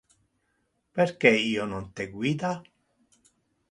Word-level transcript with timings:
Perque 0.99 1.33
io 1.51 1.69
non 1.77 1.87
te 1.99 2.11
guida? 2.19 2.57